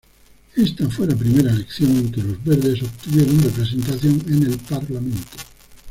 Esta 0.55 0.89
fue 0.89 1.05
la 1.05 1.15
primera 1.15 1.51
elección 1.51 1.95
en 1.95 2.11
que 2.11 2.23
los 2.23 2.43
verdes 2.43 2.81
obtuvieron 2.81 3.39
representación 3.43 4.19
en 4.29 4.47
el 4.51 4.57
parlamento. 4.57 5.37